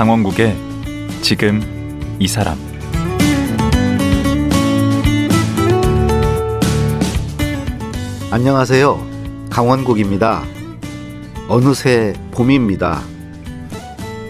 [0.00, 0.56] 강원국의
[1.20, 1.60] 지금
[2.18, 2.56] 이 사람
[8.30, 8.98] 안녕하세요.
[9.50, 10.42] 강원국입니다.
[11.48, 13.02] 어느새 봄입니다.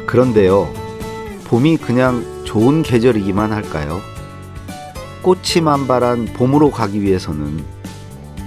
[0.07, 0.75] 그런데요,
[1.45, 4.01] 봄이 그냥 좋은 계절이기만 할까요?
[5.23, 7.65] 꽃이 만발한 봄으로 가기 위해서는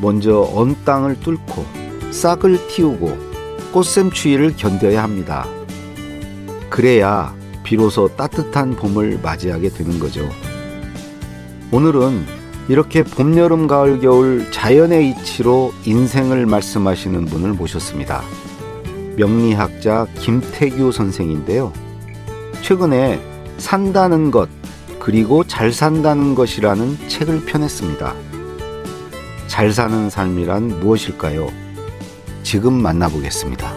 [0.02, 1.66] 먼저 언 땅을 뚫고
[2.12, 3.18] 싹을 틔우고
[3.72, 5.48] 꽃샘추위를 견뎌야 합니다.
[6.74, 10.28] 그래야 비로소 따뜻한 봄을 맞이하게 되는 거죠.
[11.72, 12.26] 오늘은
[12.68, 18.24] 이렇게 봄, 여름, 가을, 겨울 자연의 이치로 인생을 말씀하시는 분을 모셨습니다.
[19.18, 21.72] 명리학자 김태규 선생인데요.
[22.64, 23.22] 최근에
[23.60, 24.50] 산다는 것,
[24.98, 28.16] 그리고 잘 산다는 것이라는 책을 펴냈습니다.
[29.46, 31.50] 잘 사는 삶이란 무엇일까요?
[32.42, 33.73] 지금 만나보겠습니다.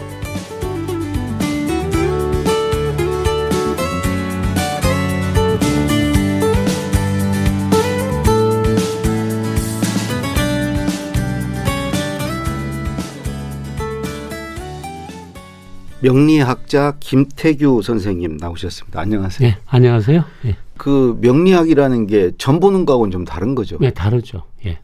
[16.11, 19.01] 명리학자 김태규 선생님 나오셨습니다.
[19.01, 19.49] 안녕하세요.
[19.49, 20.23] 네, 안녕하세요.
[20.43, 20.55] 네.
[20.77, 23.77] 그 명리학이라는 게 전 보는 거하고는 좀 다른 거죠.
[23.81, 24.43] 네, 다르죠.
[24.65, 24.69] 예.
[24.69, 24.79] 네.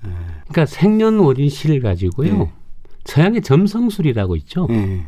[0.50, 2.38] 그러니까 생년월일 시를 가지고요.
[2.38, 2.52] 네.
[3.06, 4.68] 서양의 점성술이라고 있죠.
[4.70, 5.06] 네.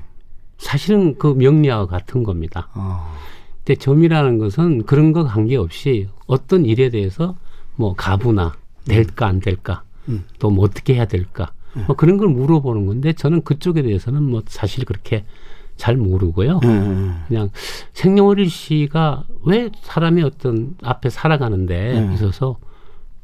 [0.57, 2.69] 사실은 그 명리학과 같은 겁니다.
[2.75, 3.13] 어.
[3.65, 7.35] 근데 점이라는 것은 그런 거 관계없이 어떤 일에 대해서
[7.75, 8.53] 뭐 가부나
[8.87, 10.23] 될까 안 될까 음.
[10.39, 11.51] 또뭐 어떻게 해야 될까
[11.87, 15.25] 뭐 그런 걸 물어보는 건데 저는 그쪽에 대해서는 뭐 사실 그렇게
[15.77, 16.59] 잘 모르고요.
[16.63, 17.23] 음.
[17.27, 17.49] 그냥
[17.93, 22.13] 생년월일 씨가 왜 사람의 어떤 앞에 살아가는데 음.
[22.13, 22.57] 있어서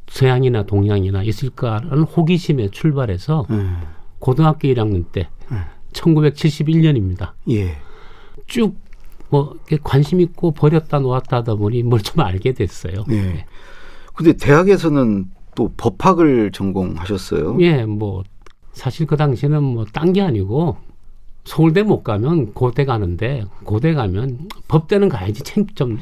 [0.07, 3.81] 서양이나 동양이나 있을까라는 호기심에 출발해서 음.
[4.19, 5.29] 고등학교 1학년 때
[5.93, 7.31] 1971년입니다.
[7.49, 7.77] 예.
[8.47, 13.05] 쭉뭐 관심 있고 버렸다 놓았다 하다 보니 뭘 좀 알게 됐어요.
[13.09, 13.21] 예.
[13.21, 13.45] 네.
[14.13, 17.57] 근데 대학에서는 또 법학을 전공하셨어요?
[17.61, 18.23] 예, 뭐
[18.73, 20.77] 사실 그 당시에는 뭐 딴 게 아니고
[21.43, 25.99] 서울대 못 가면 고대 가는데 고대 가면 법대는 가야지 좀, 좀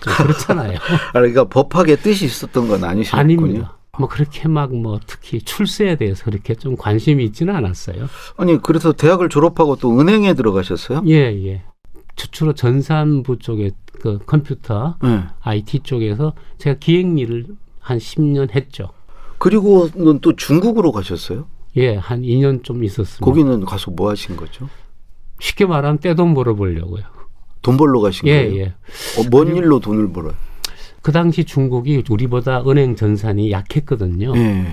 [0.00, 0.78] 그렇잖아요.
[1.12, 3.20] 아, 그러니까 법학의 뜻이 있었던 건 아니셨군요.
[3.20, 3.78] 아닙니다.
[3.98, 8.08] 뭐 그렇게 막 뭐 특히 출세에 대해서 그렇게 좀 관심이 있지는 않았어요.
[8.36, 11.02] 아니 그래서 대학을 졸업하고 또 은행에 들어가셨어요?
[11.06, 11.14] 예
[11.46, 11.62] 예.
[12.16, 13.70] 주로 전산부 쪽에
[14.00, 15.24] 그 컴퓨터 네.
[15.42, 17.46] IT 쪽에서 제가 기획 일을
[17.80, 18.90] 한 10년 했죠.
[19.38, 21.46] 그리고는 또 중국으로 가셨어요?
[21.76, 23.24] 예, 한 2년 좀 있었습니다.
[23.24, 24.68] 거기는 가서 뭐 하신 거죠?
[25.40, 27.02] 쉽게 말하면 떼돈 벌어보려고요.
[27.62, 28.60] 돈 벌러 가신 예, 거예요?
[28.60, 28.66] 예.
[29.18, 30.34] 어, 뭔 일로 돈을 벌어요?
[31.02, 34.32] 그 당시 중국이 우리보다 은행 전산이 약했거든요.
[34.36, 34.66] 예.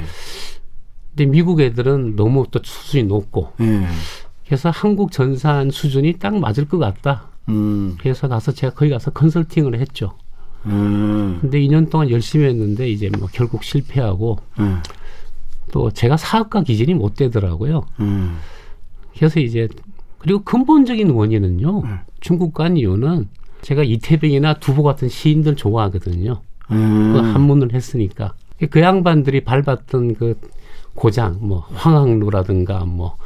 [1.09, 3.85] 근데 미국 애들은 너무 또 수준이 높고 예.
[4.45, 7.29] 그래서 한국 전산 수준이 딱 맞을 것 같다.
[7.49, 7.97] 음.
[7.99, 10.17] 그래서 가서 제가 거기 가서 컨설팅을 했죠.
[10.65, 11.39] 음.
[11.41, 14.81] 근데 2년 동안 열심히 했는데 이제 뭐 결국 실패하고 음.
[15.71, 17.85] 또 제가 사업가 기준이 못 되더라고요.
[17.99, 18.37] 음.
[19.15, 19.67] 그래서 이제
[20.19, 21.81] 그리고 근본적인 원인은요.
[21.83, 21.99] 음.
[22.19, 23.27] 중국 간 이유는
[23.61, 26.41] 제가 이태병이나 두보 같은 시인들 좋아하거든요.
[26.71, 27.13] 음.
[27.13, 28.33] 그 한문을 했으니까
[28.69, 30.39] 그 양반들이 밟았던 그
[30.93, 33.17] 고장, 뭐 황학루라든가 뭐.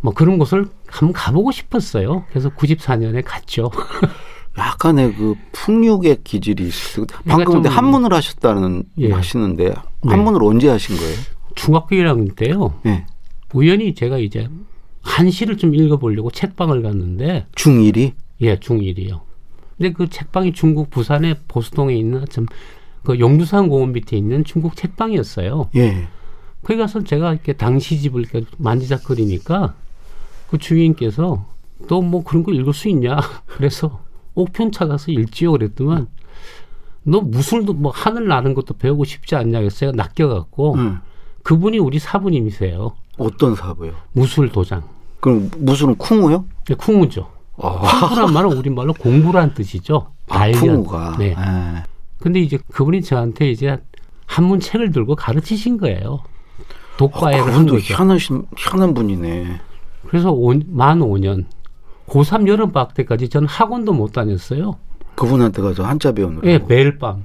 [0.00, 2.24] 뭐 그런 곳을 한번 가보고 싶었어요.
[2.28, 3.70] 그래서 94년에 갔죠.
[4.58, 7.06] 약간의 그 풍류의 기질이 있어요.
[7.26, 9.12] 방금 근데 한문을 하셨다는 예.
[9.12, 9.74] 하시는데 네.
[10.02, 10.46] 한문을 네.
[10.46, 11.16] 언제 하신 거예요?
[11.54, 12.74] 중학교 1학년 때요.
[12.82, 13.06] 네.
[13.52, 14.48] 우연히 제가 이제
[15.02, 18.12] 한시를 좀 읽어보려고 책방을 갔는데 중1이?
[18.40, 19.20] 예, 중1이요.
[19.76, 25.70] 근데 그 책방이 중국 부산의 보수동에 있는 좀그 용두산 공원 밑에 있는 중국 책방이었어요.
[25.76, 26.08] 예.
[26.62, 29.74] 거기 가서 제가 이렇게 당시 집을 이렇게 만지작거리니까
[30.50, 31.46] 그 주인께서
[31.88, 33.18] 너뭐 그런 거 읽을 수 있냐?
[33.46, 34.02] 그래서
[34.34, 36.08] 옥편차 가서 읽지요 그랬더만
[37.04, 41.00] 너 무술도 뭐 하늘 나는 것도 배우고 싶지 않냐 그래서 제가 낚여갖고 음.
[41.44, 42.92] 그분이 우리 사부님이세요.
[43.18, 43.92] 어떤 사부요?
[44.12, 44.82] 무술 도장.
[45.20, 46.44] 그럼 무술은 쿵우요?
[46.66, 47.30] 네, 쿵우죠.
[47.58, 48.08] 아.
[48.08, 50.08] 쿵우란 말은 우리말로 공부란 뜻이죠.
[50.28, 51.16] 아, 쿵우가.
[51.18, 51.34] 네.
[51.34, 51.82] 네.
[52.18, 53.78] 근데 이제 그분이 저한테 이제
[54.26, 56.20] 한문 책을 들고 가르치신 거예요.
[56.96, 57.76] 독과에를 아, 한 거죠.
[57.78, 59.60] 희한하신 희한한 분이네.
[60.08, 61.44] 그래서 오, 만 5년
[62.06, 64.76] 고3 여름 방학 때까지 저는 학원도 못 다녔어요.
[65.14, 67.24] 그분한테 가서 한자 배우는 예, 네, 매일 밤.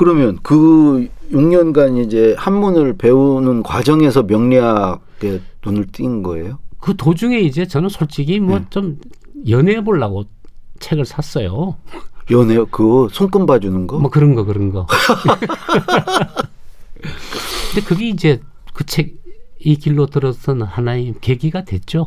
[0.00, 6.58] 그러면 그 6년간 이제 한문을 배우는 과정에서 명리학에 눈을 띈 거예요?
[6.78, 8.98] 그 도중에 이제 저는 솔직히 뭐좀
[9.34, 9.50] 네.
[9.52, 10.24] 연애해 보려고
[10.78, 11.76] 책을 샀어요.
[12.30, 13.98] 연애 그 손금 봐주는 거?
[13.98, 14.86] 뭐 그런 거 그런 거.
[17.72, 18.40] 근데 그게 이제
[18.72, 19.20] 그 책
[19.60, 22.06] 이 길로 들어선 하나의 계기가 됐죠.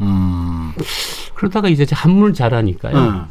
[0.00, 0.72] 음.
[1.34, 2.96] 그러다가 이제 한문을 잘하니까요.
[2.96, 3.24] 음.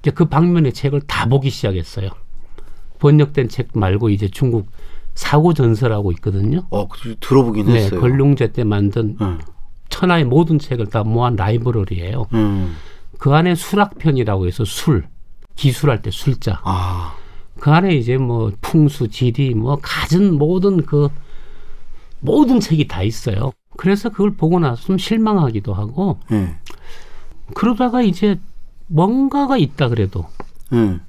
[0.00, 2.10] 이제 그 방면의 책을 다 보기 시작했어요.
[3.00, 4.70] 번역된 책 말고 이제 중국
[5.14, 6.62] 사고 전설하고 있거든요.
[6.70, 6.88] 어,
[7.18, 8.00] 들어보긴 네, 했어요.
[8.00, 9.40] 걸룽제 때 만든 음.
[9.88, 12.26] 천하의 모든 책을 다 모한 라이브러리예요.
[12.32, 12.76] 음.
[13.18, 15.04] 그 안에 수락편이라고 해서 술
[15.56, 16.60] 기술할 때 술자.
[16.64, 17.16] 아.
[17.58, 21.08] 그 안에 이제 뭐 풍수, 지리, 뭐 갖은 모든 그
[22.20, 23.52] 모든 책이 다 있어요.
[23.76, 26.56] 그래서 그걸 보고 나서 좀 실망하기도 하고 음.
[27.54, 28.38] 그러다가 이제
[28.86, 30.26] 뭔가가 있다 그래도
[30.72, 31.00] 음.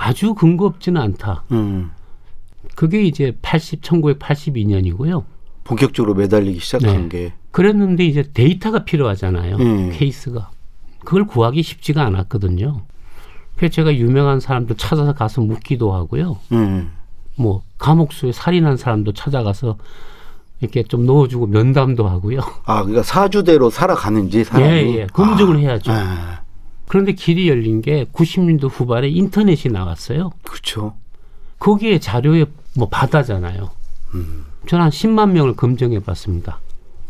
[0.00, 1.44] 아주 근거 없지는 않다.
[1.52, 1.90] 음.
[2.74, 5.24] 그게 이제 80, 1982년이고요.
[5.64, 7.26] 본격적으로 매달리기 시작한 네.
[7.26, 7.32] 게.
[7.50, 9.56] 그랬는데 이제 데이터가 필요하잖아요.
[9.56, 9.90] 음.
[9.92, 10.50] 케이스가.
[11.04, 12.80] 그걸 구하기 쉽지가 않았거든요.
[13.56, 16.38] 그래서 제가 유명한 사람들 찾아서 가서 묻기도 하고요.
[16.52, 16.92] 음.
[17.36, 19.76] 뭐 감옥수에 살인한 사람도 찾아가서
[20.62, 22.40] 이렇게 좀 넣어주고 면담도 하고요.
[22.64, 24.66] 아, 그러니까 사주대로 살아가는지 사람이.
[24.66, 25.06] 예, 예.
[25.12, 25.58] 검증을 아.
[25.58, 25.92] 해야죠.
[25.92, 26.39] 아.
[26.90, 30.32] 그런데 길이 열린 게 90년대 후반에 인터넷이 나왔어요.
[30.42, 30.94] 그렇죠.
[31.60, 32.46] 거기에 자료에
[32.76, 33.70] 뭐 바다잖아요.
[34.14, 34.44] 음.
[34.66, 36.58] 저는 한 10만 명을 검증해 봤습니다.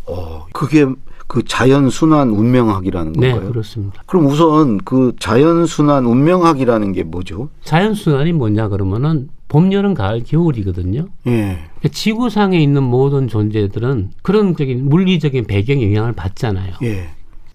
[0.05, 0.85] 어, 그게
[1.27, 3.47] 그 자연 순환 운명학이라는 네, 건가요?
[3.47, 4.03] 네, 그렇습니다.
[4.05, 7.49] 그럼 우선 그 자연 순환 운명학이라는 게 뭐죠?
[7.65, 11.09] 자연 순환이 뭐냐 그러면은 봄, 여름, 가을, 겨울이거든요.
[11.27, 11.31] 예.
[11.31, 16.75] 그러니까 지구상에 있는 모든 존재들은 그런 적인 물리적인 배경 영향을 받잖아요.
[16.83, 17.09] 예.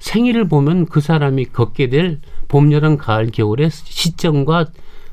[0.09, 4.67] 생일을 보면 그 사람이 걷게 될 봄, 여름, 가을, 겨울의 시점과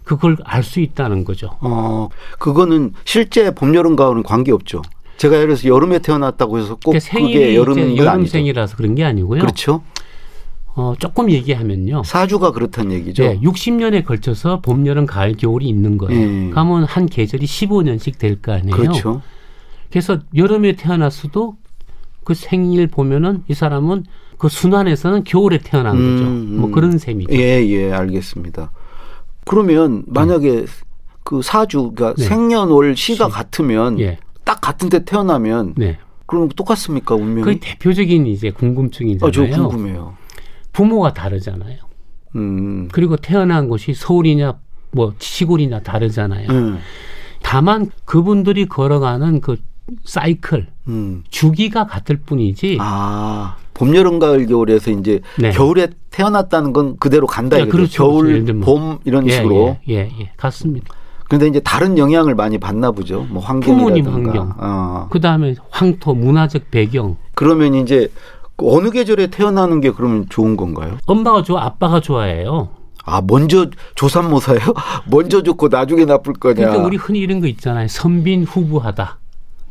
[0.05, 1.57] 그걸 알 수 있다는 거죠.
[1.61, 2.09] 어,
[2.39, 4.83] 그거는 실제 봄, 여름, 가을은 관계없죠.
[5.17, 9.41] 제가 예를 들어서 여름에 태어났다고 해서 꼭 그러니까 그게 여름 여름생이라서 그런 게 아니고요.
[9.41, 9.83] 그렇죠.
[10.75, 12.03] 어, 조금 얘기하면요.
[12.05, 13.23] 사주가 그렇다는 얘기죠.
[13.23, 16.21] 네, 60년에 걸쳐서 봄, 여름, 가을, 겨울이 있는 거예요.
[16.23, 16.51] 음.
[16.51, 18.77] 그러면 한 계절이 15년씩 될 거 아니에요.
[18.77, 19.23] 그렇죠.
[19.91, 21.57] 그래서 여름에 태어났어도
[22.25, 24.05] 그 생일 보면은 이 사람은
[24.39, 26.31] 그 순환에서는 겨울에 태어난 음, 거죠.
[26.61, 26.73] 뭐 음.
[26.73, 27.33] 그런 셈이죠.
[27.33, 28.73] 예, 예, 알겠습니다.
[29.45, 30.67] 그러면 만약에 네.
[31.25, 32.25] 그 사주, 그러니까 네.
[32.25, 33.33] 생년월 시가 시.
[33.33, 34.19] 같으면 예.
[34.45, 35.99] 딱 같은 데 태어나면 네.
[36.27, 37.43] 그럼 똑같습니까 운명이?
[37.43, 39.29] 그 대표적인 이제 궁금증이잖아요.
[39.29, 40.15] 아, 저 궁금해요.
[40.73, 41.79] 부모가 다르잖아요.
[42.37, 42.89] 음.
[42.93, 44.55] 그리고 태어난 곳이 서울이냐
[44.93, 46.49] 뭐 시골이냐 다르잖아요.
[46.51, 46.79] 음.
[47.43, 49.57] 다만 그분들이 걸어가는 그
[50.05, 51.25] 사이클 음.
[51.31, 52.79] 주기가 같을 뿐이지.
[52.81, 53.57] 아.
[53.75, 55.51] 봄, 여름, 가을, 겨울에서 이제 네.
[55.51, 58.05] 겨울에 태어났다는 건 그대로 간다 네, 그렇죠.
[58.05, 58.61] 겨울, 그렇죠.
[58.61, 59.77] 봄 이런 예, 식으로.
[59.89, 60.95] 예, 예, 예, 같습니다.
[61.27, 63.27] 그런데 이제 다른 영향을 많이 받나 보죠.
[63.31, 64.03] 뭐 환경이라든가.
[64.03, 64.53] 부모님 환경.
[64.59, 65.09] 어.
[65.11, 67.17] 그다음에 황토, 문화적 배경.
[67.35, 68.09] 그러면 이제
[68.59, 70.99] 어느 계절에 태어나는 게 그러면 좋은 건가요?
[71.07, 72.69] 엄마가 좋아, 아빠가 좋아해요.
[73.05, 74.61] 아, 먼저 조산모사예요?
[75.11, 76.55] 먼저 좋고 나중에 나쁠 거냐?
[76.55, 77.89] 그러니까 우리 흔히 이런 거 있잖아요.
[77.89, 79.19] 선빈 후부하다.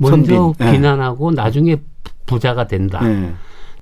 [0.02, 0.54] 먼저 선빈.
[0.66, 0.72] 네.
[0.72, 1.36] 비난하고 네.
[1.36, 1.82] 나중에
[2.26, 3.02] 부자가 된다.
[3.02, 3.34] 네.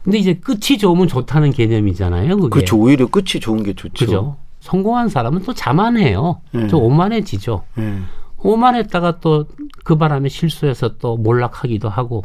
[0.03, 2.37] 근데 이제 끝이 좋으면 좋다는 개념이잖아요.
[2.37, 2.49] 그게.
[2.49, 2.77] 그렇죠.
[2.77, 4.05] 오히려 끝이 좋은 게 좋죠.
[4.05, 4.37] 그죠.
[4.59, 6.41] 성공한 사람은 또 자만해요.
[6.51, 6.67] 네.
[6.67, 7.63] 좀 오만해지죠.
[7.75, 7.99] 네.
[8.41, 9.45] 오만했다가 또
[9.89, 12.23] 그 바람에 실수해서 또 몰락하기도 하고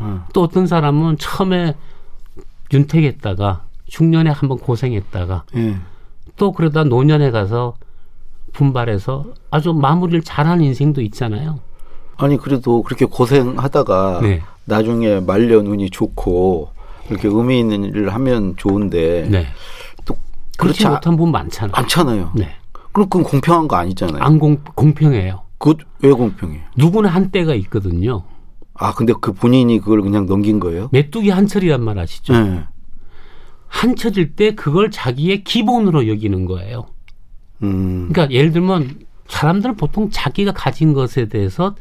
[0.00, 0.06] 네.
[0.32, 1.74] 또 어떤 사람은 처음에
[2.72, 5.76] 윤택했다가 중년에 한번 고생했다가 네.
[6.36, 7.74] 또 그러다 노년에 가서
[8.52, 11.58] 분발해서 아주 마무리를 잘한 인생도 있잖아요.
[12.20, 14.42] 아니 그래도 그렇게 고생하다가 네.
[14.64, 16.70] 나중에 말려 눈이 좋고
[17.08, 19.46] 이렇게 의미 있는 일을 하면 좋은데 네.
[20.58, 21.72] 그렇지 못한 분 많잖아요.
[21.72, 22.32] 많잖아요.
[22.34, 22.50] 네.
[22.92, 24.22] 그럼 그건 공평한 거 아니잖아요.
[24.22, 25.42] 안 공, 공평해요.
[25.58, 26.62] 그왜 공평해요?
[26.76, 28.24] 누구나 한 때가 있거든요.
[28.74, 30.88] 아, 근데 그 본인이 그걸 그냥 넘긴 거예요?
[30.92, 32.32] 메뚜기 한철이란 말 아시죠?
[32.32, 32.64] 네.
[33.68, 36.86] 한철일 때 그걸 자기의 기본으로 여기는 거예요.
[37.62, 38.08] 음.
[38.10, 41.74] 그러니까 예를 들면 사람들은 보통 자기가 가진 것에 대해서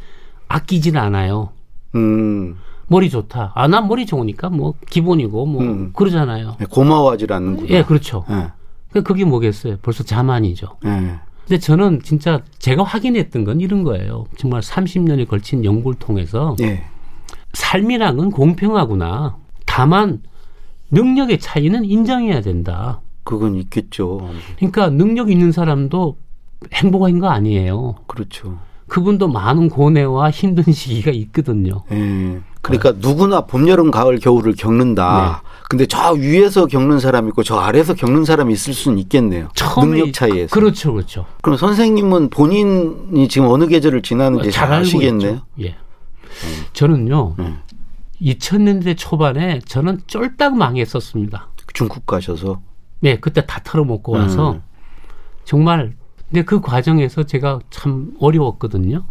[0.50, 1.50] 아끼진 않아요.
[1.96, 2.58] 음.
[2.88, 3.54] 머리 좋다.
[3.56, 5.94] 아, 난 머리 좋으니까 뭐 기본이고 뭐 음.
[5.94, 6.56] 그러잖아요.
[6.60, 7.70] 네, 고마워하지 않는구나.
[7.70, 8.26] 예, 그렇죠.
[8.28, 8.48] 네.
[8.92, 9.78] 그 그게 뭐겠어요?
[9.82, 10.78] 벌써 자만이죠.
[10.84, 11.20] 네.
[11.48, 14.26] 근데 저는 진짜 제가 확인했던 건 이런 거예요.
[14.38, 16.84] 정말 30년에 걸친 연구를 통해서 네.
[17.54, 19.38] 삶이란 건 공평하구나.
[19.66, 20.22] 다만
[20.92, 23.02] 능력의 차이는 인정해야 된다.
[23.24, 24.30] 그건 있겠죠.
[24.58, 26.18] 그러니까 능력 있는 사람도
[26.74, 27.96] 행복한 거 아니에요.
[28.08, 28.58] 그렇죠.
[28.90, 31.84] 그분도 많은 고뇌와 힘든 시기가 있거든요.
[31.90, 32.40] 네.
[32.62, 32.98] 그러니까 네.
[33.00, 35.42] 누구나 봄, 여름, 가을, 겨울을 겪는다.
[35.44, 35.50] 네.
[35.70, 39.50] 근데 저 위에서 겪는 사람 있고 저 아래에서 겪는 사람이 있을 수는 있겠네요.
[39.80, 40.54] 능력 차이에서.
[40.54, 41.26] 그렇죠, 그렇죠.
[41.42, 45.42] 그럼 선생님은 본인이 지금 어느 계절을 지나는지 잘, 잘 아시겠네요.
[45.62, 45.68] 예.
[45.68, 46.66] 음.
[46.74, 47.36] 저는요.
[47.40, 47.60] 음.
[48.22, 51.50] 2000년대 초반에 저는 쫄딱 망했었습니다.
[51.74, 52.62] 중국 가셔서.
[53.00, 54.62] 네, 그때 다 털어먹고 와서 음.
[55.46, 55.94] 정말
[56.30, 59.04] 근데 그 과정에서 제가 참 어려웠거든요.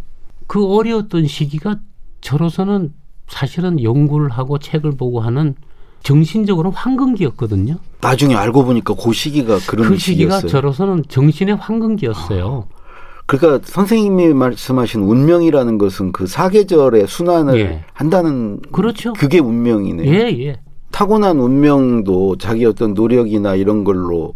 [0.47, 1.79] 그 어려웠던 시기가
[2.21, 2.93] 저로서는
[3.27, 5.55] 사실은 연구를 하고 책을 보고 하는
[6.01, 7.75] 정신적으로 황금기였거든요.
[8.01, 10.49] 나중에 알고 보니까 그 시기가 그런 그 시기가 시기였어요.
[10.49, 12.67] 저로서는 정신의 황금기였어요.
[12.69, 12.79] 아.
[13.25, 17.83] 그러니까 선생님이 말씀하신 운명이라는 것은 그 사계절의 순환을 예.
[17.93, 19.13] 한다는 그렇죠.
[19.13, 20.11] 그게 운명이네요.
[20.11, 20.55] 예, 예.
[20.89, 24.33] 타고난 운명도 자기 어떤 노력이나 이런 걸로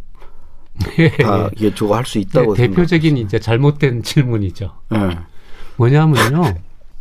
[0.99, 1.09] 예.
[1.09, 4.71] 다 예초가 수 있다고 네, 대표적인 이제 잘못된 질문이죠.
[4.95, 5.17] 예.
[5.77, 6.55] 뭐냐면요.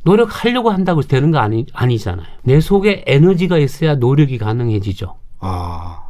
[0.04, 2.26] 노력하려고 한다고 되는 거 아니, 아니잖아요.
[2.42, 5.14] 내 속에 에너지가 있어야 노력이 가능해지죠.
[5.40, 6.00] 아.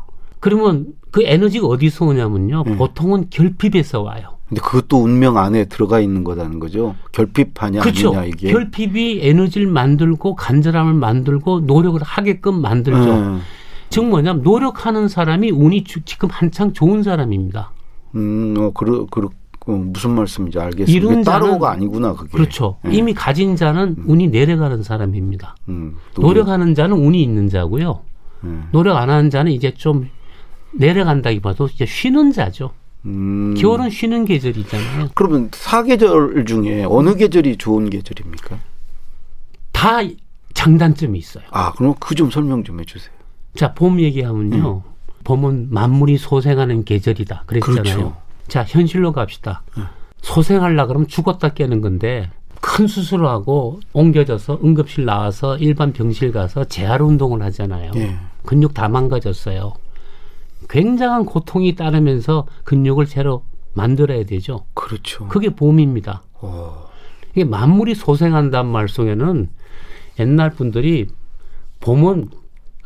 [0.41, 2.65] 그러면 그 에너지가 어디서 오냐면요.
[2.67, 2.77] 음.
[2.79, 4.39] 보통은 결핍에서 와요.
[4.49, 6.95] 근데 그것도 운명 안에 들어가 있는 거라는 거죠.
[7.13, 8.09] 결핍하냐 그렇죠.
[8.09, 8.53] 아니냐 이게.
[8.53, 13.15] 결핍이 에너지를 만들고 간절함을 만들고 노력을 하게끔 만들죠.
[13.15, 13.41] 음.
[13.93, 17.71] 즉 뭐냐면 노력하는 사람이 운이 지금 한창 좋은 사람입니다.
[18.15, 19.29] 음, 어, 그러, 그러,
[19.67, 20.93] 어, 무슨 말씀인지 알겠습니다.
[20.93, 22.31] 이룬 따로가 아니구나 그게.
[22.31, 22.79] 그렇죠.
[22.83, 22.97] 네.
[22.97, 24.05] 이미 가진 자는 음.
[24.07, 25.57] 운이 내려가는 사람입니다.
[25.69, 26.49] 음, 노력.
[26.49, 28.01] 하는 자는 운이 있는 자고요.
[28.45, 28.69] 음.
[28.73, 30.09] 노력 안 하는 자는 이제 좀
[30.73, 32.73] 내려간다기보다도 이제 쉬는 자죠.
[33.05, 33.55] 음.
[33.59, 35.09] 겨울은 쉬는 계절이잖아요.
[35.15, 38.59] 그러면 사계절 중에 어느 계절이 좋은 계절입니까?
[39.73, 39.99] 다
[40.55, 41.45] 장단점이 있어요.
[41.51, 43.13] 아, 그럼 그 좀 설명 좀 해주세요.
[43.55, 44.83] 자, 봄 얘기하면요.
[44.85, 44.93] 음.
[45.25, 47.45] 봄은 만물이 소생하는 계절이다.
[47.47, 47.83] 그랬잖아요.
[47.83, 48.17] 그렇죠.
[48.49, 49.63] 자, 현실로 갑시다.
[49.77, 49.87] 음.
[50.23, 52.31] 소생하려 그러면 죽었다 깨는 건데
[52.61, 57.91] 큰 수술을 하고 옮겨져서 응급실 나와서 일반 병실 가서 재활 운동을 하잖아요.
[57.97, 58.17] 예.
[58.45, 59.73] 근육 다 망가졌어요.
[60.69, 63.45] 굉장한 고통이 따르면서 근육을 새로
[63.75, 64.65] 만들어야 되죠.
[64.75, 65.27] 그렇죠.
[65.27, 66.23] 그게 봄입니다.
[66.41, 66.47] 오.
[66.47, 66.93] 어.
[67.33, 69.49] 이게 만물이 소생한다는 말 속에는
[70.21, 71.09] 옛날 분들이
[71.81, 72.29] 봄은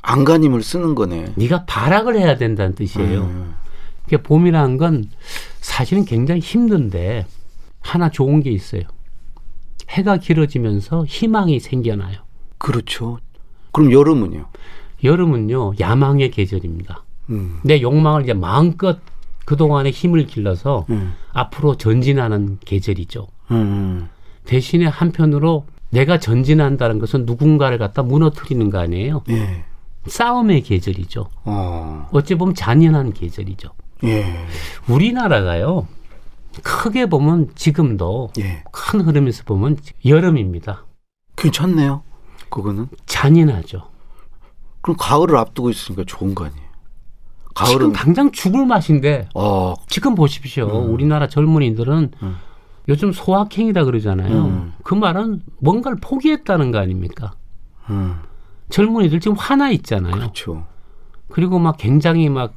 [0.07, 1.33] 안간힘을 쓰는 거네.
[1.35, 3.23] 네가 발악을 해야 된다는 뜻이에요.
[3.23, 3.55] 음.
[4.07, 5.05] 그러니까 봄이라는 건
[5.61, 7.27] 사실은 굉장히 힘든데
[7.81, 8.83] 하나 좋은 게 있어요.
[9.89, 12.19] 해가 길어지면서 희망이 생겨나요.
[12.59, 13.19] 그렇죠.
[13.73, 14.47] 그럼 여름은요?
[15.03, 17.05] 여름은요 야망의 계절입니다.
[17.31, 17.59] 음.
[17.65, 18.99] 내 욕망을 이제 마음껏
[19.45, 21.15] 그동안의 힘을 길러서 음.
[21.33, 23.27] 앞으로 전진하는 계절이죠.
[23.51, 24.09] 음.
[24.45, 29.23] 대신에 한편으로 내가 전진한다는 것은 누군가를 갖다 무너뜨리는 거 아니에요?
[29.31, 29.65] 예.
[30.07, 31.29] 싸움의 계절이죠.
[31.45, 32.09] 어.
[32.13, 33.71] 어찌 보면 잔인한 계절이죠.
[34.05, 34.25] 예.
[34.89, 35.87] 우리나라가요.
[36.63, 38.63] 크게 보면 지금도 예.
[38.73, 40.85] 큰 흐름에서 보면 여름입니다.
[41.37, 42.03] 괜찮네요.
[42.49, 43.91] 그거는 잔인하죠.
[44.81, 46.67] 그럼 가을을 앞두고 있으니까 좋은 거 아니에요?
[47.55, 49.75] 가을은 지금 당장 죽을 맛인데 어.
[49.89, 50.67] 지금 보십시오.
[50.67, 50.93] 음.
[50.93, 52.37] 우리나라 젊은이들은 음.
[52.89, 54.45] 요즘 소확행이라 그러잖아요.
[54.45, 54.73] 음.
[54.85, 57.35] 그 말은 뭔가를 포기했다는 거 아닙니까?
[58.67, 58.71] 음.
[58.71, 60.13] 젊은이들 지금 화나 있잖아요.
[60.13, 60.67] 그렇죠.
[61.29, 62.55] 그리고 막 굉장히 막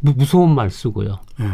[0.00, 1.20] 무서운 말 쓰고요.
[1.40, 1.46] 예.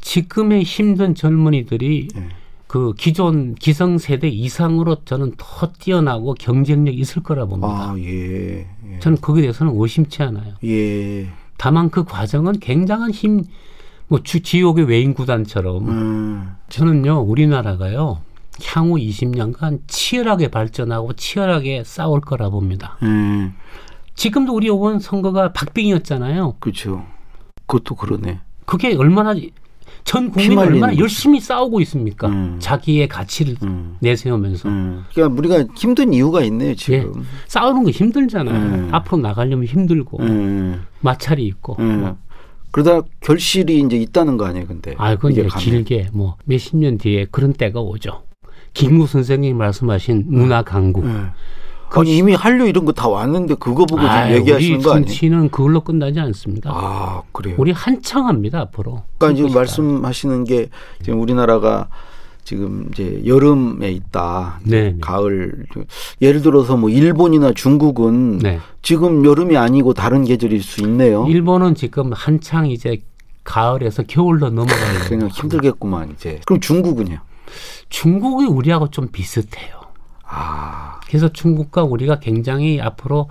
[0.00, 2.28] 지금의 힘든 젊은이들이 예.
[2.66, 7.68] 그 기존 기성 세대 이상으로 저는 더 뛰어나고 경쟁력 있을 거라 봅니다.
[7.68, 8.98] 아, 예, 예.
[8.98, 10.54] 저는 거기에 대해서는 의심치 않아요.
[10.64, 11.28] 예.
[11.56, 13.44] 다만 그 과정은 굉장한 힘,
[14.08, 16.56] 뭐 주, 지옥의 외인 구단처럼 음.
[16.68, 18.20] 저는요 우리나라가요
[18.62, 22.96] 향후 20년간 치열하게 발전하고 치열하게 싸울 거라 봅니다.
[23.02, 23.54] 음.
[24.14, 26.56] 지금도 우리 요번 선거가 박빙이었잖아요.
[26.60, 27.04] 그렇죠.
[27.66, 28.40] 그것도 그러네.
[28.64, 29.34] 그게 얼마나
[30.04, 32.28] 전 국민이 얼마나 열심히 싸우고 있습니까?
[32.28, 32.56] 음.
[32.60, 33.96] 자기의 가치를 음.
[34.00, 34.68] 내세우면서.
[34.68, 35.04] 음.
[35.12, 37.12] 그러니까 우리가 힘든 이유가 있네요, 지금.
[37.16, 37.22] 예.
[37.46, 38.54] 싸우는 거 힘들잖아요.
[38.54, 38.88] 음.
[38.92, 40.84] 앞으로 나가려면 힘들고 음.
[41.00, 41.76] 마찰이 있고.
[41.78, 42.00] 음.
[42.00, 42.16] 뭐.
[42.70, 44.94] 그러다 결실이 이제 있다는 거 아니에요, 근데.
[44.98, 48.24] 아, 그건 이제 길게 뭐 몇십 년 뒤에 그런 때가 오죠.
[48.74, 51.04] 김구 선생님이 말씀하신 문화 강국.
[51.96, 55.06] 아니 이미 한류 이런 거 다 왔는데 그거 보고 아, 얘기하시는 거 아니에요?
[55.06, 56.70] 정치는 그걸로 끝나지 않습니다.
[56.72, 57.54] 아 그래요?
[57.58, 59.02] 우리 한창 합니다 앞으로.
[59.18, 60.70] 그러니까 지금 말씀하시는 게
[61.02, 61.88] 지금 우리나라가
[62.42, 64.58] 지금 이제 여름에 있다.
[64.64, 64.96] 네, 네.
[65.00, 65.66] 가을
[66.20, 68.58] 예를 들어서 뭐 일본이나 중국은 네.
[68.82, 71.26] 지금 여름이 아니고 다른 계절일 수 있네요.
[71.28, 73.00] 일본은 지금 한창 이제
[73.44, 76.40] 가을에서 겨울로 넘어가는 그냥 힘들겠구만 이제.
[76.44, 77.18] 그럼 중국은요?
[77.88, 79.80] 중국이 우리하고 좀 비슷해요.
[80.26, 81.00] 아.
[81.06, 83.28] 그래서 중국과 우리가 굉장히 앞으로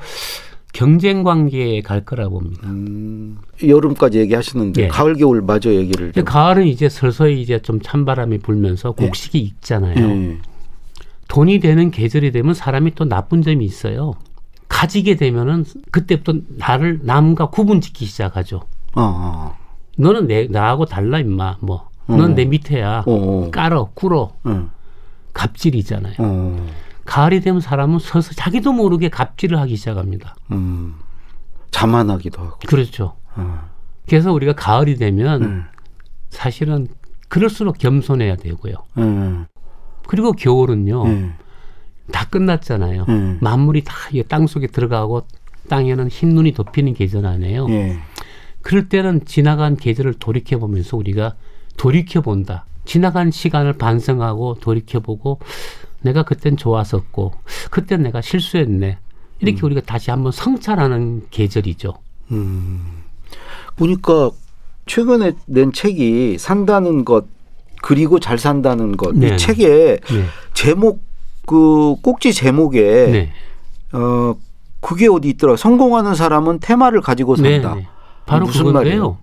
[0.74, 2.68] 경쟁 관계에 갈 거라 봅니다.
[2.68, 4.88] 음, 여름까지 얘기하시는데 네.
[4.88, 6.26] 가을 겨울 마저 얘기를 좀.
[6.26, 9.06] 가을은 이제 서서히 이제 좀 찬바람이 불면서 네.
[9.06, 9.44] 곡식이 네.
[9.46, 10.08] 익잖아요.
[10.08, 10.38] 네.
[11.28, 14.16] 돈이 되는 계절이 되면 사람이 또 나쁜 점이 있어요.
[14.68, 18.58] 가지게 되면은 그때부터 나를 남과 구분짓기 시작하죠.
[18.96, 19.56] 어, 어.
[19.98, 21.90] 너는 내 나하고 달라 임마 뭐.
[22.08, 22.16] 어.
[22.16, 23.04] 넌내 밑에야.
[23.06, 24.34] 어, 깔어 꿇어.
[25.34, 26.16] 갑질이잖아요.
[27.06, 30.36] 가을이 되면 사람은 서서 자기도 모르게 갑질을 하기 시작합니다.
[30.52, 30.96] 음,
[31.72, 32.58] 자만하기도 하고.
[32.68, 33.16] 그렇죠.
[33.38, 33.58] 음.
[34.08, 35.64] 그래서 우리가 가을이 되면 음.
[36.30, 36.88] 사실은
[37.30, 38.76] 그럴수록 겸손해야 되고요.
[39.00, 39.46] 음.
[40.08, 41.04] 그리고 겨울은요.
[41.06, 41.34] 음.
[42.12, 43.06] 다 끝났잖아요.
[43.10, 43.38] 음.
[43.42, 43.94] 만물이 다
[44.30, 45.26] 땅 속에 들어가고
[45.70, 47.68] 땅에는 흰 눈이 덮이는 계절 아니에요.
[47.70, 47.98] 예.
[48.62, 51.36] 그럴 때는 지나간 계절을 돌이켜 보면서 우리가
[51.78, 52.66] 돌이켜 본다.
[52.86, 55.40] 지나간 시간을 반성하고 돌이켜 보고
[56.02, 57.34] 내가 그땐 좋았었고
[57.72, 58.98] 그땐 내가 실수했네.
[59.40, 59.66] 이렇게 음.
[59.66, 61.94] 우리가 다시 한번 성찰하는 계절이죠.
[62.32, 63.04] 음.
[63.76, 64.32] 보니까
[64.86, 67.26] 최근에 낸 책이 산다는 것
[67.82, 69.16] 그리고 잘 산다는 것.
[69.16, 69.34] 네.
[69.34, 70.26] 이 책의 네.
[70.54, 71.02] 제목
[71.46, 73.32] 그 꼭지 제목에 네.
[73.98, 74.36] 어
[74.80, 75.56] 그게 어디 있더라.
[75.56, 77.76] 성공하는 사람은 테마를 가지고 네, 산다.
[77.76, 77.88] 네.
[78.26, 79.18] 바로 무슨 그건데요.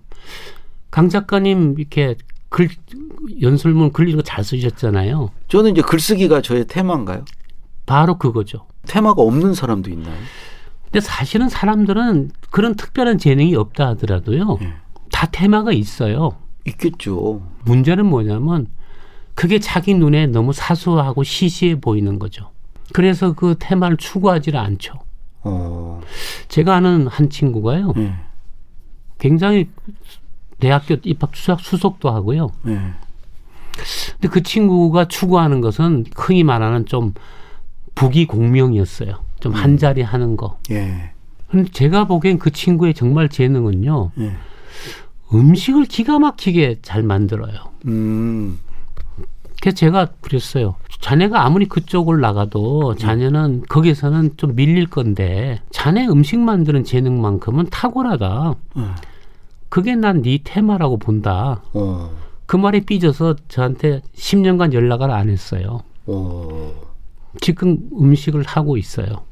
[0.89, 2.15] 강 작가님 이렇게
[2.51, 2.67] 글
[3.41, 5.31] 연설문 글 이런 거 잘 쓰셨잖아요.
[5.47, 7.23] 저는 이제 글쓰기가 저의 테마인가요?
[7.85, 8.67] 바로 그거죠.
[8.87, 10.15] 테마가 없는 사람도 있나요?
[10.83, 14.57] 근데 사실은 사람들은 그런 특별한 재능이 없다 하더라도요.
[14.59, 14.73] 네.
[15.11, 16.35] 다 테마가 있어요.
[16.67, 17.41] 있겠죠.
[17.63, 18.67] 문제는 뭐냐면
[19.33, 22.51] 그게 자기 눈에 너무 사소하고 시시해 보이는 거죠.
[22.91, 24.95] 그래서 그 테마를 추구하지를 않죠.
[25.43, 26.01] 어.
[26.49, 27.93] 제가 아는 한 친구가요.
[27.95, 28.13] 네.
[29.17, 29.69] 굉장히
[30.61, 32.51] 대학교 입학 수석, 수석도 하고요.
[32.63, 32.79] 네.
[34.13, 37.13] 근데 그 친구가 추구하는 것은 흔히 말하는 좀
[37.95, 39.15] 부기 공명이었어요.
[39.41, 40.59] 좀 한 자리 하는 거.
[40.69, 41.11] 예.
[41.49, 44.11] 근데 제가 보기엔 그 친구의 정말 재능은요.
[44.19, 44.33] 예.
[45.33, 47.53] 음식을 기가 막히게 잘 만들어요.
[47.87, 48.59] 음.
[49.61, 50.75] 그래서 제가 그랬어요.
[50.99, 58.53] 자네가 아무리 그쪽을 나가도 자네는 거기서는 좀 밀릴 건데 자네 음식 만드는 재능만큼은 탁월하다.
[58.77, 58.95] 음.
[59.71, 61.63] 그게 난 네 테마라고 본다.
[61.73, 62.11] 어.
[62.45, 65.79] 그 말이 삐져서 저한테 10년간 연락을 안 했어요.
[66.05, 66.73] 어.
[67.39, 69.23] 지금 음식을 하고 있어요.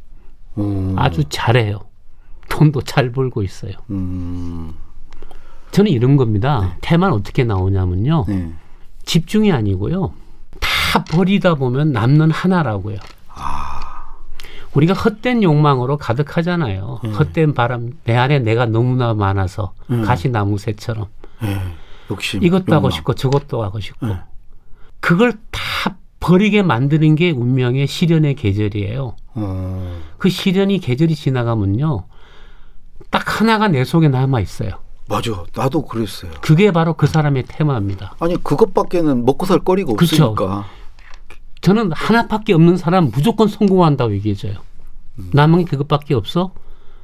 [0.56, 0.94] 어.
[0.98, 1.80] 아주 잘해요.
[2.50, 3.74] 돈도 잘 벌고 있어요.
[3.90, 4.74] 음.
[5.72, 6.62] 저는 이런 겁니다.
[6.62, 6.78] 네.
[6.82, 8.24] 테마는 어떻게 나오냐면요.
[8.30, 8.54] 네.
[9.04, 10.14] 집중이 아니고요.
[10.62, 12.98] 다 버리다 보면 남는 하나라고요.
[14.70, 14.72] 아.
[14.76, 17.00] 우리가 헛된 욕망으로 가득하잖아요.
[17.04, 17.10] 네.
[17.12, 20.04] 헛된 바람, 내 안에 내가 너무나 많아서 음.
[20.04, 21.08] 가시나무새처럼.
[21.42, 21.60] 네.
[22.12, 22.44] 욕심.
[22.44, 22.78] 이것도 욕망.
[22.78, 24.08] 하고 싶고 저것도 하고 싶고.
[24.08, 24.18] 네.
[25.00, 29.16] 그걸 다 버리게 만드는 게 운명의 시련의 계절이에요.
[29.36, 30.00] 어.
[30.18, 32.06] 그 시련이 계절이 지나가면요.
[33.10, 34.72] 딱 하나가 내 속에 남아 있어요.
[35.08, 35.44] 맞아.
[35.56, 36.32] 나도 그랬어요.
[36.42, 38.16] 그게 바로 그 사람의 테마입니다.
[38.20, 40.26] 아니, 그것밖에는 먹고 살 거리가 그쵸?
[40.26, 40.66] 없으니까.
[41.62, 44.54] 저는 하나밖에 없는 사람 무조건 성공한다고 얘기해줘요.
[45.20, 45.30] 음.
[45.34, 46.52] 남은 게 그것밖에 없어?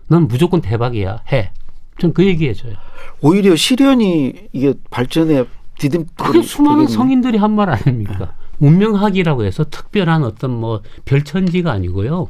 [0.07, 1.21] 넌 무조건 대박이야.
[1.31, 1.51] 해.
[1.99, 2.73] 전 그 얘기해줘요.
[3.21, 5.45] 오히려 시련이 이게 발전에
[5.79, 6.05] 디딤.
[6.15, 8.17] 그게 수많은 성인들이 한 말 아닙니까?
[8.19, 8.25] 네.
[8.59, 12.29] 운명학이라고 해서 특별한 어떤 뭐 별천지가 아니고요.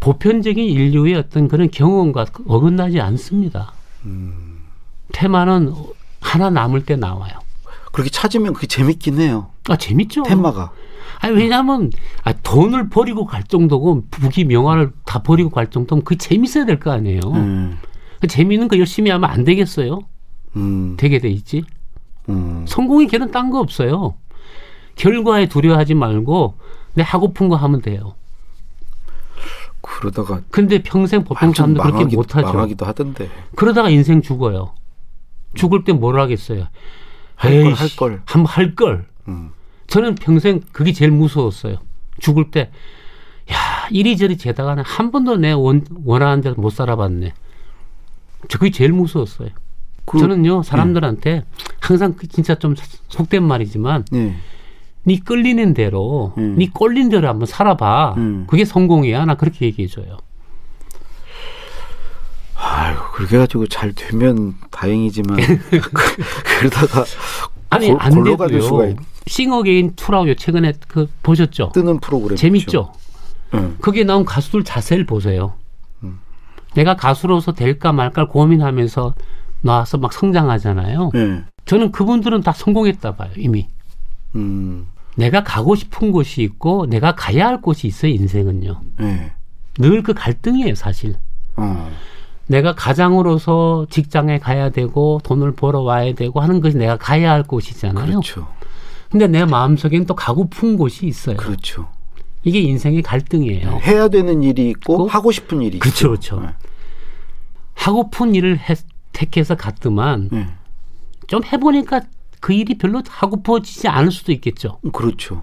[0.00, 3.72] 보편적인 인류의 어떤 그런 경험과 어긋나지 않습니다.
[4.04, 4.58] 음.
[5.12, 5.72] 테마는
[6.20, 7.32] 하나 남을 때 나와요.
[7.92, 9.48] 그렇게 찾으면 그게 재밌긴 해요.
[9.68, 10.22] 아 재밌죠.
[10.24, 10.72] 테마가.
[11.20, 11.90] 아니 왜냐하면
[12.24, 16.90] 아, 돈을 버리고 갈 정도고 부귀 명화를 다 버리고 갈 정도면 그게 재밌어야 될 거
[16.92, 17.20] 아니에요.
[17.34, 17.78] 음.
[18.20, 20.00] 그 재미있는 거 열심히 하면 안 되겠어요.
[20.56, 20.94] 음.
[20.98, 21.64] 되게 돼 있지.
[22.28, 22.64] 음.
[22.66, 24.14] 성공의 길은 딴거 없어요.
[24.96, 26.54] 결과에 두려워하지 말고
[26.94, 28.14] 내 하고픈 거 하면 돼요.
[29.80, 32.46] 그러다가 근데 평생 보통 사람들 그렇게 못하죠.
[32.48, 33.30] 망하기도 하던데.
[33.54, 34.74] 그러다가 인생 죽어요.
[35.54, 36.66] 죽을 때 뭘 하겠어요.
[37.36, 38.22] 할 걸 할 걸.
[38.26, 39.06] 한번 할 걸.
[39.28, 39.50] 음.
[39.86, 41.76] 저는 평생 그게 제일 무서웠어요.
[42.18, 42.70] 죽을 때,
[43.52, 47.32] 야 이리저리 재다가는 한 번도 내 원, 원하는 대로 못 살아봤네.
[48.48, 49.50] 저 그게 제일 무서웠어요.
[50.04, 51.44] 그, 저는요 사람들한테 네.
[51.80, 52.74] 항상 그 진짜 좀
[53.08, 54.36] 속된 말이지만 네.
[55.02, 56.56] 네 끌리는 대로, 음.
[56.58, 58.14] 네 꼴린 대로 한번 살아봐.
[58.16, 58.46] 음.
[58.48, 59.24] 그게 성공이야.
[59.24, 60.18] 나 그렇게 얘기해줘요.
[62.56, 65.36] 아유, 그렇게 해가지고 잘 되면 다행이지만
[66.58, 67.04] 그러다가
[67.70, 68.96] 아니 고, 안 되고요.
[69.26, 71.70] 싱어게인 투라고 최근에 그 보셨죠?
[71.74, 72.92] 뜨는 프로그램 재밌죠.
[73.54, 73.76] 음.
[73.80, 75.54] 거기에 나온 가수들 자세를 보세요.
[76.02, 76.18] 음.
[76.74, 79.14] 내가 가수로서 될까 말까 고민하면서
[79.62, 81.10] 나와서 막 성장하잖아요.
[81.12, 81.44] 네.
[81.64, 83.68] 저는 그분들은 다 성공했다 봐요 이미.
[84.36, 84.86] 음.
[85.16, 88.80] 내가 가고 싶은 곳이 있고 내가 가야 할 곳이 있어요 인생은요.
[88.98, 89.32] 네.
[89.78, 91.16] 늘그 갈등이에요 사실.
[91.56, 91.90] 어.
[92.46, 98.06] 내가 가장으로서 직장에 가야 되고 돈을 벌어 와야 되고 하는 것이 내가 가야 할 곳이잖아요.
[98.06, 98.46] 그렇죠.
[99.10, 101.36] 근데 내 마음속엔 또 가고픈 곳이 있어요.
[101.36, 101.88] 그렇죠.
[102.44, 103.70] 이게 인생의 갈등이에요.
[103.70, 103.80] 네.
[103.80, 105.06] 해야 되는 일이 있고 또?
[105.06, 106.36] 하고 싶은 일이 그렇죠, 있죠.
[106.36, 106.46] 그렇죠.
[106.46, 106.54] 네.
[107.74, 108.74] 하고픈 일을 해,
[109.12, 110.46] 택해서 갔더만 네.
[111.26, 112.02] 좀 해보니까
[112.40, 114.78] 그 일이 별로 하고퍼지지 않을 수도 있겠죠.
[114.92, 115.42] 그렇죠.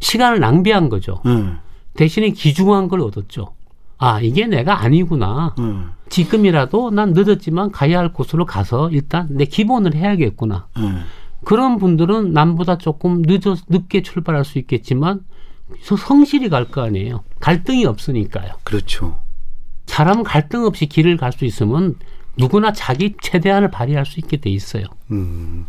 [0.00, 1.20] 시간을 낭비한 거죠.
[1.24, 1.52] 네.
[1.94, 3.54] 대신에 귀중한 걸 얻었죠.
[3.98, 5.54] 아, 이게 내가 아니구나.
[5.58, 5.64] 네.
[6.08, 10.68] 지금이라도 난 늦었지만 가야 할 곳으로 가서 일단 내 기본을 해야겠구나.
[10.76, 10.82] 네.
[11.44, 15.20] 그런 분들은 남보다 조금 늦어, 늦게 출발할 수 있겠지만
[15.82, 17.22] 성실히 갈 거 아니에요.
[17.40, 18.52] 갈등이 없으니까요.
[18.64, 19.20] 그렇죠.
[19.86, 21.94] 사람은 갈등 없이 길을 갈 수 있으면
[22.38, 24.84] 누구나 자기 최대한을 발휘할 수 있게 돼 있어요.
[25.10, 25.66] 음.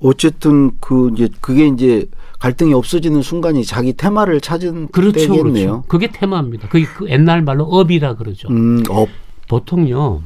[0.00, 2.06] 어쨌든 그 이제 그게 이제
[2.38, 5.42] 갈등이 없어지는 순간이 자기 테마를 찾은 그렇죠, 때겠네요.
[5.42, 5.82] 그렇죠.
[5.88, 6.68] 그게 테마입니다.
[6.68, 8.48] 그게 그 옛날 말로 업이라 그러죠.
[8.48, 9.08] 음, 업.
[9.48, 10.22] 보통요.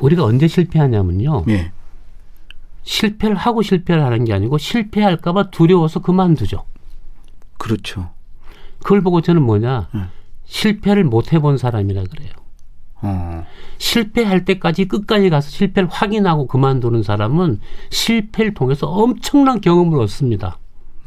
[0.00, 1.44] 우리가 언제 실패하냐면요.
[1.48, 1.72] 예.
[2.82, 6.64] 실패를 하고 실패를 하는 게 아니고 실패할까봐 두려워서 그만두죠.
[7.58, 8.10] 그렇죠.
[8.82, 10.00] 그걸 보고 저는 뭐냐 예.
[10.44, 12.30] 실패를 못 해본 사람이라 그래요.
[13.02, 13.44] 어.
[13.78, 20.58] 실패할 때까지 끝까지 가서 실패를 확인하고 그만두는 사람은 실패를 통해서 엄청난 경험을 얻습니다.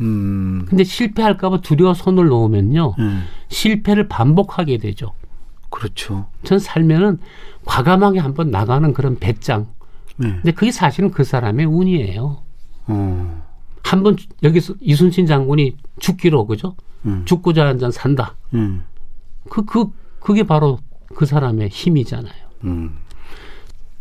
[0.02, 0.66] 음.
[0.70, 2.96] 근데 실패할까봐 두려워 손을 놓으면요.
[3.00, 3.24] 음.
[3.50, 5.14] 실패를 반복하게 되죠.
[5.70, 6.28] 그렇죠.
[6.44, 7.20] 전 살면은
[7.66, 9.68] 과감하게 한번 나가는 그런 배짱.
[10.18, 10.30] 네.
[10.32, 12.38] 근데 그게 사실은 그 사람의 운이에요.
[12.88, 13.44] 어.
[13.84, 16.76] 한번 여기서 이순신 장군이 죽기로 그죠?
[17.06, 17.24] 음.
[17.26, 18.36] 죽고자 한 잔 산다.
[18.54, 18.84] 음.
[19.50, 19.88] 그, 그,
[20.20, 20.80] 그게 바로
[21.16, 22.34] 그 사람의 힘이잖아요.
[22.66, 22.98] 음.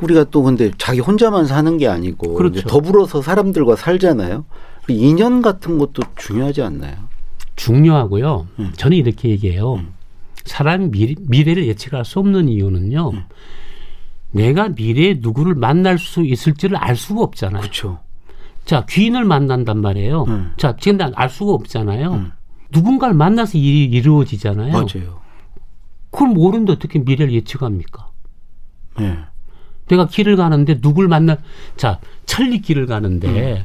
[0.03, 2.63] 우리가 또 근데 자기 혼자만 사는 게 아니고 그렇죠.
[2.69, 4.45] 더불어서 사람들과 살잖아요.
[4.89, 6.95] 인연 같은 것도 중요하지 않나요?
[7.57, 8.47] 중요하고요.
[8.61, 8.73] 음.
[8.77, 9.75] 저는 이렇게 얘기해요.
[9.75, 9.93] 음.
[10.45, 13.11] 사람이 미래, 미래를 예측할 수 없는 이유는요.
[13.11, 13.25] 음.
[14.31, 17.61] 내가 미래에 누구를 만날 수 있을지를 알 수가 없잖아요.
[17.61, 17.99] 그렇죠.
[18.65, 20.25] 자, 귀인을 만난단 말이에요.
[20.29, 20.53] 음.
[20.57, 22.13] 자, 지금 알 수가 없잖아요.
[22.13, 22.33] 음.
[22.71, 24.73] 누군가를 만나서 일이 이루어지잖아요.
[24.73, 25.21] 맞아요.
[26.11, 28.09] 그걸 모르는데 어떻게 미래를 예측합니까?
[28.99, 29.19] 네.
[29.89, 31.39] 내가 길을 가는데 누굴 만나,
[31.77, 33.63] 자, 천리 길을 가는데 음.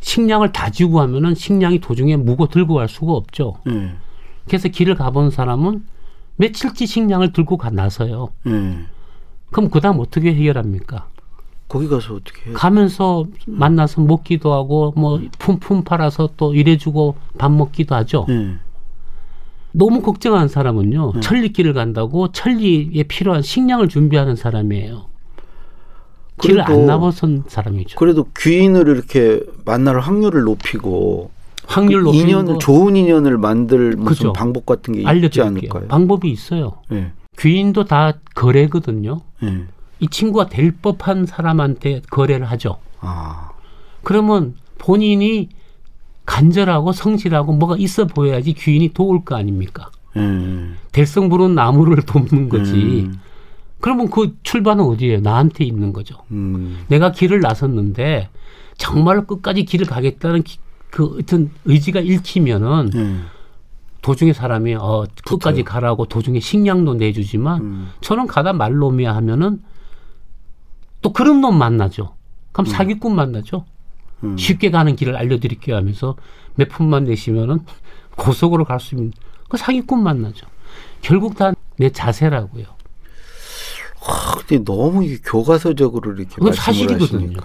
[0.00, 3.56] 식량을 다 지고 하면은 식량이 도중에 무거 들고 갈 수가 없죠.
[3.66, 3.98] 음.
[4.46, 5.84] 그래서 길을 가본 사람은
[6.36, 8.30] 며칠치 식량을 들고 가 나서요.
[8.46, 8.86] 음.
[9.50, 11.08] 그럼 그 다음 어떻게 해결합니까?
[11.68, 12.54] 거기 가서 어떻게 해요?
[12.54, 18.26] 가면서 만나서 먹기도 하고 뭐 품품 팔아서 또 일해주고 밥 먹기도 하죠.
[19.74, 19.78] 음.
[19.78, 21.12] 너무 걱정하는 사람은요.
[21.16, 21.20] 음.
[21.20, 25.06] 천리길을 간다고 천리에 필요한 식량을 준비하는 사람이에요.
[26.40, 27.98] 길을 안 나서선 사람이죠.
[27.98, 31.30] 그래도 귀인을 이렇게 만날 확률을 높이고
[31.66, 34.32] 확률 높이는 인연을 좋은 인연을 만들 무슨 그죠.
[34.32, 35.86] 방법 같은 게 있지 않을까요?
[35.88, 36.78] 방법이 있어요.
[36.88, 37.12] 네.
[37.38, 39.20] 귀인도 다 거래거든요.
[39.40, 39.64] 네.
[40.00, 42.78] 이 친구가 될 법한 사람한테 거래를 하죠.
[43.00, 43.50] 아.
[44.02, 45.48] 그러면 본인이
[46.24, 49.90] 간절하고 성실하고 뭐가 있어 보여야지 귀인이 도울 거 아닙니까?
[50.16, 50.76] 음.
[50.92, 53.02] 될성 부른 나무를 돕는 거지.
[53.06, 53.20] 음.
[53.80, 55.20] 그러면 그 출발은 어디에요?
[55.20, 56.16] 나한테 있는 거죠.
[56.30, 56.84] 음.
[56.88, 58.28] 내가 길을 나섰는데
[58.78, 60.58] 정말 끝까지 길을 가겠다는 기,
[60.90, 63.26] 그 어떤 의지가 읽히면은 음.
[64.02, 65.72] 도중에 사람이 어 끝까지 붙어요.
[65.72, 67.88] 가라고 도중에 식량도 내주지만 음.
[68.00, 69.62] 저는 가다 말놈이야 하면은
[71.00, 72.14] 또 그런 놈 만나죠.
[72.52, 72.70] 그럼 음.
[72.70, 73.64] 사기꾼 만나죠.
[74.24, 74.36] 음.
[74.36, 76.16] 쉽게 가는 길을 알려드릴게요 하면서
[76.54, 77.60] 몇 푼만 내시면은
[78.16, 79.12] 고속으로 갈 수 있는
[79.48, 80.46] 그 사기꾼 만나죠.
[81.02, 82.64] 결국 다 내 자세라고요.
[84.06, 87.38] 와, 근데 너무 교과서적으로 이렇게 말씀을 사실이거든요.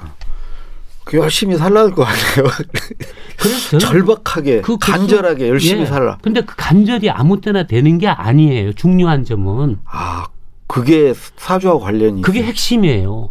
[1.04, 2.52] 그 열심히 살라는 거 아니에요?
[3.38, 5.86] 그래서 절박하게 그, 그 간절하게 그, 열심히 예.
[5.86, 6.18] 살라.
[6.22, 8.74] 근데 그 간절이 아무 때나 되는 게 아니에요.
[8.74, 9.80] 중요한 점은.
[9.86, 10.28] 아,
[10.68, 12.24] 그게 사주와 관련이.
[12.24, 13.30] 그게 핵심이에요.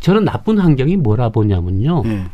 [0.00, 2.02] 저는 나쁜 환경이 뭐라 보냐면요.
[2.06, 2.24] 예.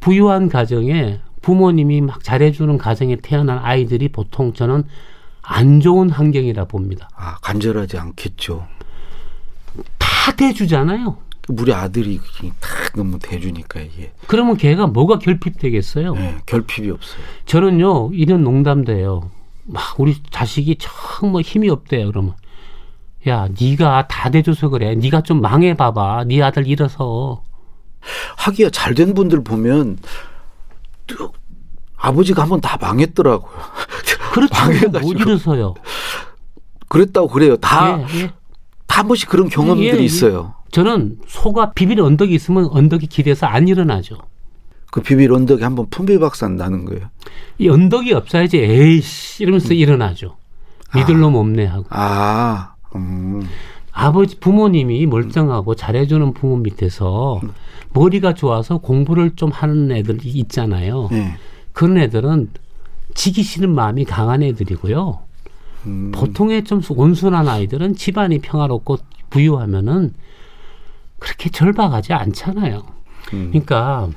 [0.00, 4.84] 부유한 가정에 부모님이 막 잘해주는 가정에 태어난 아이들이 보통 저는
[5.42, 7.08] 안 좋은 환경이라 봅니다.
[7.16, 8.66] 아, 간절하지 않겠죠.
[9.98, 11.16] 다 대주잖아요.
[11.48, 12.20] 우리 아들이
[12.60, 14.12] 다 너무 대주니까 이게.
[14.26, 16.14] 그러면 걔가 뭐가 결핍되겠어요?
[16.14, 17.22] 네, 결핍이 없어요.
[17.46, 19.30] 저는요 이런 농담도해요.
[19.64, 22.08] 막 우리 자식이 정말 힘이 없대요.
[22.08, 22.34] 그러면
[23.26, 24.94] 야 네가 다 대줘서 그래.
[24.94, 26.24] 네가 좀 망해 봐봐.
[26.24, 27.42] 네 아들 잃어서.
[28.36, 29.98] 하기야 잘 된 분들 보면
[31.96, 33.52] 아버지가 한번 다 망했더라고요.
[34.32, 35.00] 그렇죠.
[35.00, 35.74] 못 잃어서요.
[36.88, 37.56] 그랬다고 그래요.
[37.56, 38.30] 다, 예, 예.
[38.86, 40.04] 다한 번씩 그런 경험들이 예, 예.
[40.04, 40.54] 있어요.
[40.70, 44.16] 저는 소가 비빌 언덕이 있으면 언덕이 기대서 안 일어나죠.
[44.90, 47.08] 그 비빌 언덕이 한번 품비박산 나는 거예요.
[47.58, 49.72] 이 언덕이 없어야지 에이씨 이러면서 음.
[49.74, 50.36] 일어나죠.
[50.94, 51.18] 믿을 아.
[51.18, 51.86] 놈 없네 하고.
[51.90, 52.74] 아.
[52.96, 53.46] 음.
[53.92, 57.50] 아버지 부모님이 멀쩡하고 잘해주는 부모 밑에서 음.
[57.92, 61.08] 머리가 좋아서 공부를 좀 하는 애들 있잖아요.
[61.10, 61.34] 네.
[61.72, 62.50] 그런 애들은
[63.14, 65.18] 지기 싫은 마음이 강한 애들이고요.
[65.86, 66.12] 음.
[66.14, 68.98] 보통의 좀 온순한 아이들은 집안이 평화롭고
[69.30, 70.12] 부유하면은
[71.18, 72.82] 그렇게 절박하지 않잖아요.
[73.34, 73.48] 음.
[73.50, 74.08] 그러니까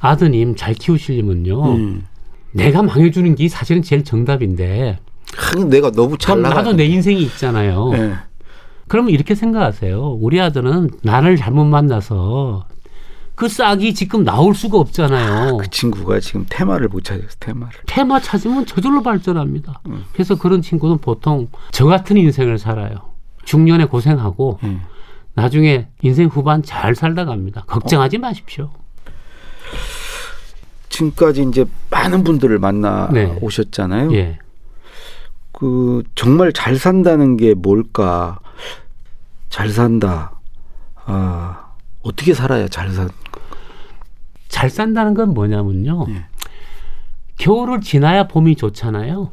[0.00, 1.72] 아드님 잘 키우시려면요.
[1.74, 2.06] 음.
[2.52, 4.98] 내가 망해주는 게 사실은 제일 정답인데.
[5.68, 7.90] 내가 너무 잘 나도 내 인생이 있잖아요.
[7.90, 8.14] 네.
[8.88, 10.18] 그러면 이렇게 생각하세요.
[10.20, 12.66] 우리 아들은 나를 잘못 만나서
[13.34, 15.54] 그 싹이 지금 나올 수가 없잖아요.
[15.54, 17.72] 아, 그 친구가 지금 테마를 못 찾았어, 테마를.
[17.86, 19.80] 테마 찾으면 저절로 발전합니다.
[19.86, 20.04] 음.
[20.12, 23.12] 그래서 그런 친구는 보통 저 같은 인생을 살아요.
[23.44, 24.82] 중년에 고생하고 음.
[25.34, 27.64] 나중에 인생 후반 잘 살다 갑니다.
[27.66, 28.20] 걱정하지 어?
[28.20, 28.70] 마십시오.
[30.90, 33.36] 지금까지 이제 많은 분들을 만나 네.
[33.40, 34.12] 오셨잖아요.
[34.14, 34.38] 예.
[35.62, 38.40] 그 정말 잘 산다는 게 뭘까?
[39.48, 40.40] 잘 산다.
[41.04, 43.08] 아, 어떻게 살아야 잘 산?
[44.48, 46.06] 잘 산다는 건 뭐냐면요.
[46.08, 46.24] 예.
[47.38, 49.30] 겨울을 지나야 봄이 좋잖아요.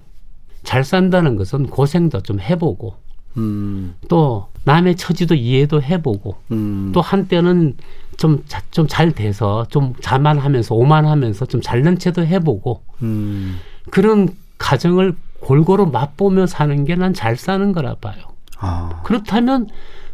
[0.62, 2.94] 잘 산다는 것은 고생도 좀 해보고
[3.38, 3.96] 음.
[4.08, 6.92] 또 남의 처지도 이해도 해보고 음.
[6.94, 7.76] 또 한때는
[8.18, 13.58] 좀 좀 잘 돼서 좀 자만하면서 오만하면서 좀 잘난 체도 해보고 음.
[13.90, 18.16] 그런 가정을 골고루 맛보며 사는 게 난 잘 사는 거라 봐요.
[18.60, 19.02] 아.
[19.04, 19.68] 그렇다면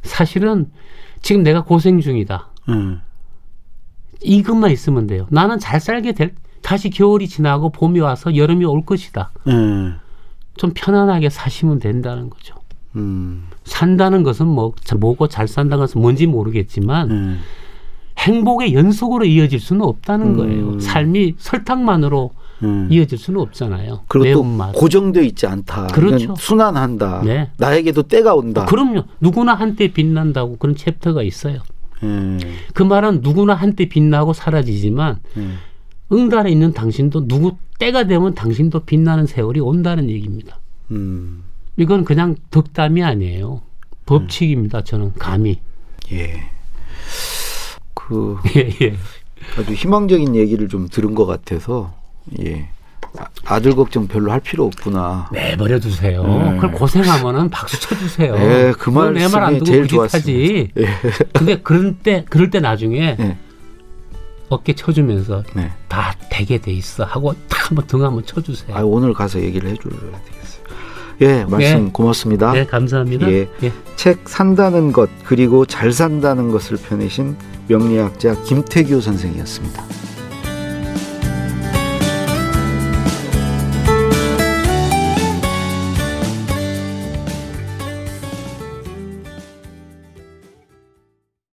[0.04, 0.70] 사실은
[1.22, 2.50] 지금 내가 고생 중이다.
[2.70, 3.02] 음.
[4.22, 5.28] 이것만 있으면 돼요.
[5.30, 9.32] 나는 잘 살게 될 다시 겨울이 지나고 봄이 와서 여름이 올 것이다.
[9.48, 9.98] 음.
[10.58, 12.56] 좀 편안하게 사시면 된다는 거죠.
[12.96, 13.48] 음.
[13.66, 17.40] 산다는 것은 뭐 뭐고 잘 산다는 것은 뭔지 모르겠지만 음.
[18.18, 20.38] 행복의 연속으로 이어질 수는 없다는 음.
[20.38, 20.80] 거예요.
[20.80, 22.32] 삶이 설탕만으로
[22.64, 22.88] 음.
[22.90, 24.04] 이어질 수는 없잖아요.
[24.08, 25.88] 그리고 또 고정되어 있지 않다.
[25.88, 26.36] 그렇죠.
[26.38, 27.24] 순환한다.
[27.24, 27.50] 네.
[27.58, 28.66] 나에게도 때가 온다.
[28.66, 29.04] 그럼요.
[29.20, 31.60] 누구나 한때 빛난다고 그런 챕터가 있어요.
[32.04, 32.40] 음.
[32.74, 35.58] 그 말은 누구나 한때 빛나고 사라지지만 음.
[36.12, 40.60] 응달에 있는 당신도 누구 때가 되면 당신도 빛나는 세월이 온다는 얘기입니다.
[40.92, 41.44] 음.
[41.78, 43.62] 이건 그냥 덕담이 아니에요.
[44.06, 44.84] 법칙입니다.
[44.84, 45.60] 저는 감히.
[46.12, 46.52] 예.
[47.94, 48.96] 그 예, 예.
[49.58, 51.94] 아주 희망적인 얘기를 좀 들은 것 같아서
[52.44, 52.70] 예.
[53.46, 55.30] 아, 들 걱정 별로 할 필요 없구나.
[55.32, 56.24] 내버려 두세요.
[56.24, 56.56] 네.
[56.56, 58.36] 그걸 고생하면은 박수 쳐주세요.
[58.36, 60.72] 네, 그 말씀이 안 두고 제일 좋았지.
[60.74, 60.86] 네.
[61.34, 63.38] 근데 그럴 때 그럴 때 나중에 네.
[64.50, 65.72] 어깨 쳐주면서 네.
[65.88, 68.76] 다 되게 돼 있어 하고 딱 한번 등 한번 쳐주세요.
[68.76, 70.66] 아, 오늘 가서 얘기를 해줘야 되겠어요.
[71.22, 71.92] 예, 말씀 네.
[71.92, 72.52] 고맙습니다.
[72.52, 73.32] 네, 감사합니다.
[73.32, 73.72] 예, 예.
[73.96, 79.84] 책 산다는 것 그리고 잘 산다는 것을 펴내신 명리학자 김태규 선생이었습니다.